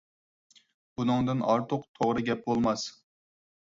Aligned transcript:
بۇنىڭدىن 1.01 1.45
ئارتۇق 1.51 1.85
توغرا 1.99 2.25
گەپ 2.31 2.43
بولماس. 2.51 2.87